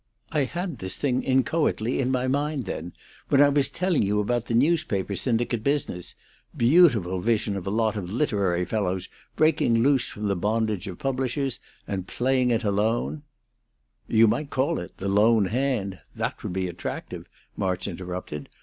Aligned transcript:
I 0.31 0.45
had 0.45 0.79
this 0.79 0.95
thing 0.95 1.21
inchoately 1.21 1.99
in 1.99 2.09
my 2.09 2.27
mind 2.27 2.65
then, 2.65 2.91
when 3.29 3.39
I 3.39 3.49
was 3.49 3.69
telling 3.69 4.01
you 4.01 4.19
about 4.19 4.47
the 4.47 4.55
newspaper 4.55 5.15
syndicate 5.15 5.63
business 5.63 6.15
beautiful 6.57 7.19
vision 7.19 7.55
of 7.55 7.67
a 7.67 7.69
lot 7.69 7.95
of 7.95 8.11
literary 8.11 8.65
fellows 8.65 9.09
breaking 9.35 9.83
loose 9.83 10.07
from 10.07 10.27
the 10.27 10.35
bondage 10.35 10.87
of 10.87 10.97
publishers 10.97 11.59
and 11.87 12.07
playing 12.07 12.49
it 12.49 12.63
alone" 12.63 13.21
"You 14.07 14.27
might 14.27 14.49
call 14.49 14.79
it 14.79 14.97
'The 14.97 15.07
Lone 15.07 15.45
Hand'; 15.45 15.99
that 16.15 16.41
would 16.41 16.53
be 16.53 16.67
attractive," 16.67 17.29
March 17.55 17.87
interrupted. 17.87 18.49